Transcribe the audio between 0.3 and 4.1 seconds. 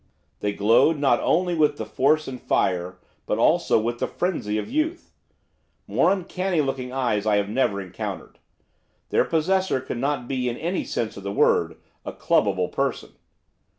They glowed not only with the force and fire, but, also, with the